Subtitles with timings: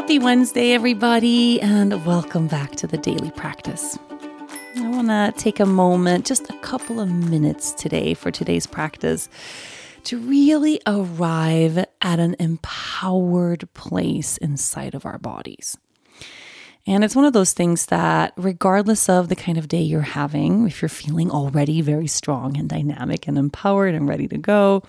[0.00, 3.98] Happy Wednesday, everybody, and welcome back to the daily practice.
[4.76, 9.28] I want to take a moment, just a couple of minutes today for today's practice,
[10.04, 15.76] to really arrive at an empowered place inside of our bodies.
[16.86, 20.66] And it's one of those things that, regardless of the kind of day you're having,
[20.66, 24.82] if you're feeling already very strong and dynamic and empowered and ready to go,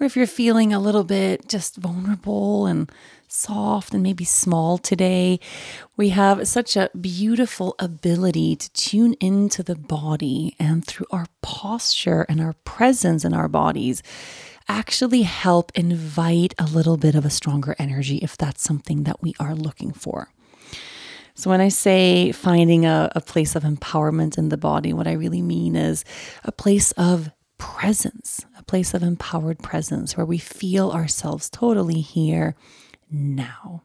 [0.00, 2.90] or if you're feeling a little bit just vulnerable and
[3.28, 5.38] soft and maybe small today,
[5.96, 12.22] we have such a beautiful ability to tune into the body and through our posture
[12.28, 14.02] and our presence in our bodies
[14.68, 19.34] actually help invite a little bit of a stronger energy if that's something that we
[19.38, 20.32] are looking for.
[21.34, 25.12] So, when I say finding a, a, place of empowerment in the body, what I
[25.12, 26.04] really mean is
[26.44, 32.54] a place of presence, place of empowered presence where we feel ourselves totally here
[33.10, 33.82] now.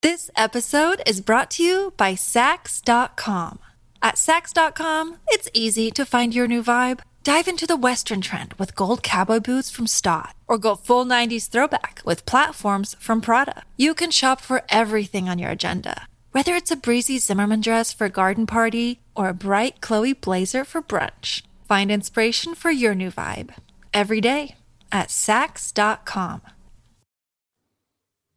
[0.00, 3.58] This episode is brought to you by Saks.com.
[4.00, 7.00] At Saks.com, it's easy to find your new vibe.
[7.22, 11.48] Dive into the Western trend with gold cowboy boots from Staud, or go full 90s
[11.48, 13.62] throwback with platforms from Prada.
[13.76, 18.06] You can shop for everything on your agenda, whether it's a breezy Zimmermann dress for
[18.06, 21.42] a garden party or a bright Chloe blazer for brunch.
[21.68, 23.50] Find inspiration for your new vibe
[23.92, 24.56] every day
[24.90, 26.42] at Saks.com.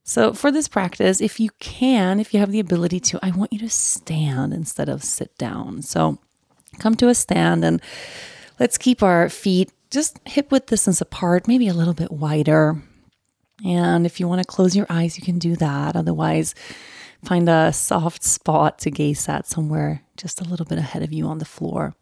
[0.03, 3.51] So, for this practice, if you can, if you have the ability to, I want
[3.51, 5.81] you to stand instead of sit down.
[5.81, 6.19] So,
[6.77, 7.81] come to a stand and
[8.59, 12.79] let's keep our feet just hip width distance apart, maybe a little bit wider.
[13.65, 15.95] And if you want to close your eyes, you can do that.
[15.95, 16.53] Otherwise,
[17.23, 21.27] find a soft spot to gaze at somewhere just a little bit ahead of you
[21.27, 21.95] on the floor.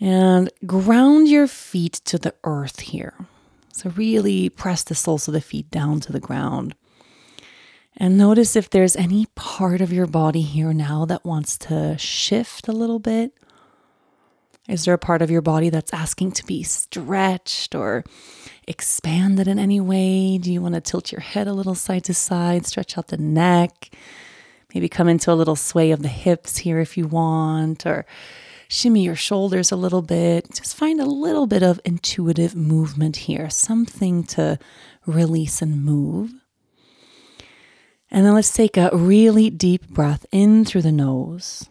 [0.00, 3.14] And ground your feet to the earth here.
[3.72, 6.74] So, really press the soles of the feet down to the ground.
[7.96, 12.68] And notice if there's any part of your body here now that wants to shift
[12.68, 13.32] a little bit.
[14.68, 18.04] Is there a part of your body that's asking to be stretched or
[18.66, 20.38] expanded in any way?
[20.38, 23.16] Do you want to tilt your head a little side to side, stretch out the
[23.16, 23.90] neck?
[24.74, 28.04] Maybe come into a little sway of the hips here if you want, or
[28.68, 30.52] shimmy your shoulders a little bit.
[30.52, 34.58] Just find a little bit of intuitive movement here, something to
[35.06, 36.32] release and move.
[38.10, 41.68] And then let's take a really deep breath in through the nose.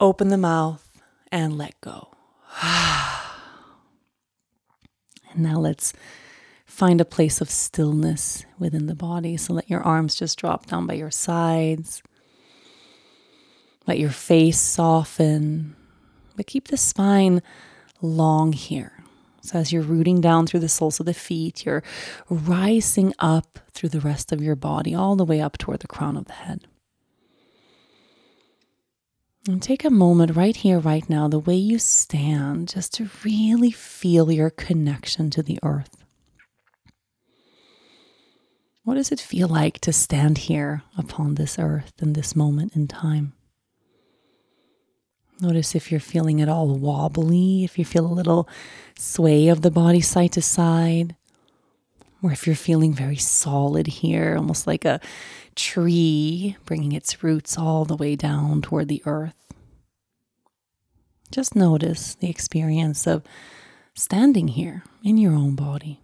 [0.00, 2.08] Open the mouth and let go.
[2.62, 2.72] and
[5.36, 5.92] now let's
[6.66, 9.36] find a place of stillness within the body.
[9.36, 12.02] So let your arms just drop down by your sides.
[13.86, 15.76] Let your face soften,
[16.36, 17.42] but keep the spine
[18.00, 19.04] long here.
[19.42, 21.82] So, as you're rooting down through the soles of the feet, you're
[22.30, 26.16] rising up through the rest of your body, all the way up toward the crown
[26.16, 26.66] of the head.
[29.46, 33.70] And take a moment right here, right now, the way you stand, just to really
[33.70, 36.02] feel your connection to the earth.
[38.84, 42.88] What does it feel like to stand here upon this earth in this moment in
[42.88, 43.34] time?
[45.40, 48.48] Notice if you're feeling at all wobbly, if you feel a little
[48.98, 51.16] sway of the body side to side,
[52.24, 54.98] or if you're feeling very solid here, almost like a
[55.54, 59.52] tree bringing its roots all the way down toward the earth.
[61.30, 63.24] Just notice the experience of
[63.92, 66.00] standing here in your own body.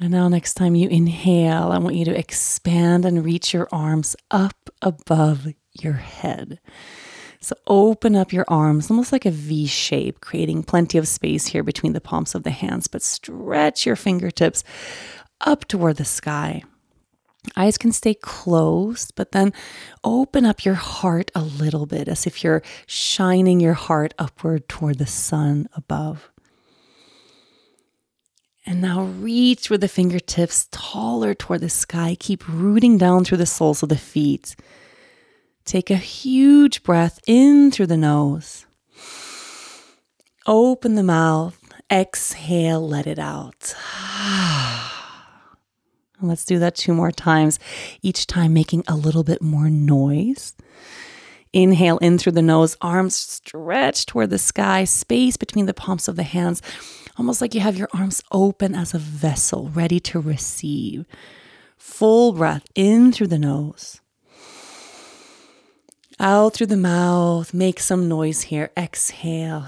[0.00, 4.16] And now, next time you inhale, I want you to expand and reach your arms
[4.30, 5.48] up above
[5.78, 6.60] your head.
[7.46, 11.62] So, open up your arms almost like a V shape, creating plenty of space here
[11.62, 14.64] between the palms of the hands, but stretch your fingertips
[15.40, 16.64] up toward the sky.
[17.54, 19.52] Eyes can stay closed, but then
[20.02, 24.98] open up your heart a little bit as if you're shining your heart upward toward
[24.98, 26.32] the sun above.
[28.66, 32.16] And now reach with the fingertips taller toward the sky.
[32.18, 34.56] Keep rooting down through the soles of the feet
[35.66, 38.66] Take a huge breath in through the nose.
[40.46, 41.58] Open the mouth.
[41.90, 43.74] Exhale, let it out.
[46.22, 47.58] Let's do that two more times,
[48.00, 50.54] each time making a little bit more noise.
[51.52, 56.14] Inhale in through the nose, arms stretched toward the sky, space between the palms of
[56.14, 56.62] the hands,
[57.18, 61.06] almost like you have your arms open as a vessel ready to receive.
[61.76, 64.00] Full breath in through the nose.
[66.18, 68.70] Out through the mouth, make some noise here.
[68.74, 69.60] Exhale.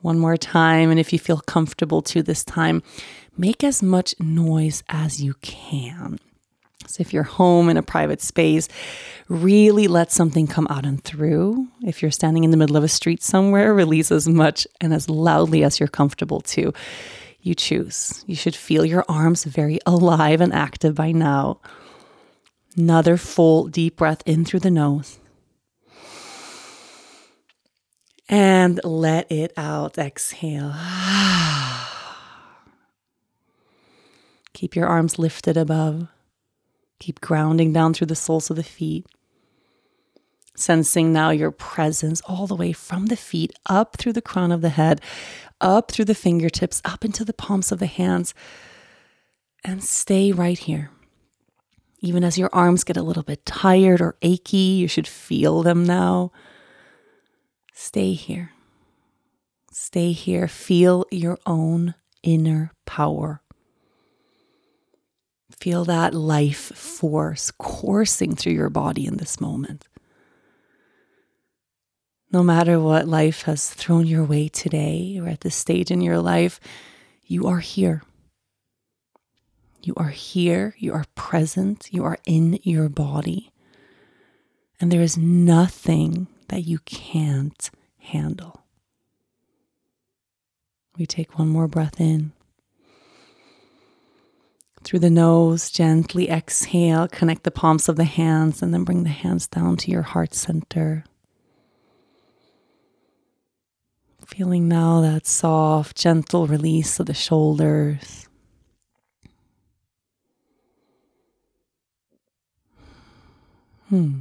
[0.00, 0.90] One more time.
[0.90, 2.82] And if you feel comfortable to this time,
[3.38, 6.18] make as much noise as you can.
[6.88, 8.68] So if you're home in a private space,
[9.28, 11.68] really let something come out and through.
[11.84, 15.08] If you're standing in the middle of a street somewhere, release as much and as
[15.08, 16.72] loudly as you're comfortable to.
[17.40, 18.24] You choose.
[18.26, 21.60] You should feel your arms very alive and active by now.
[22.76, 25.18] Another full deep breath in through the nose.
[28.28, 29.96] And let it out.
[29.96, 30.74] Exhale.
[34.52, 36.08] Keep your arms lifted above.
[36.98, 39.06] Keep grounding down through the soles of the feet.
[40.56, 44.62] Sensing now your presence all the way from the feet up through the crown of
[44.62, 45.02] the head,
[45.60, 48.34] up through the fingertips, up into the palms of the hands.
[49.62, 50.90] And stay right here.
[52.00, 55.84] Even as your arms get a little bit tired or achy, you should feel them
[55.84, 56.30] now.
[57.72, 58.52] Stay here.
[59.72, 60.48] Stay here.
[60.48, 63.40] Feel your own inner power.
[65.58, 69.88] Feel that life force coursing through your body in this moment.
[72.32, 76.18] No matter what life has thrown your way today or at this stage in your
[76.18, 76.60] life,
[77.24, 78.02] you are here.
[79.86, 83.52] You are here, you are present, you are in your body.
[84.80, 88.64] And there is nothing that you can't handle.
[90.98, 92.32] We take one more breath in.
[94.82, 99.10] Through the nose, gently exhale, connect the palms of the hands, and then bring the
[99.10, 101.04] hands down to your heart center.
[104.26, 108.26] Feeling now that soft, gentle release of the shoulders.
[113.88, 114.20] Hmm.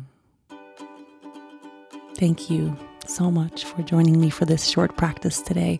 [2.17, 2.77] Thank you
[3.07, 5.79] so much for joining me for this short practice today.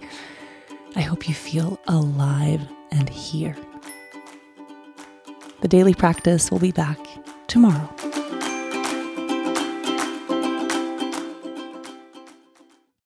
[0.96, 2.62] I hope you feel alive
[2.92, 3.56] and here.
[5.62, 7.00] The daily practice will be back
[7.48, 8.15] tomorrow.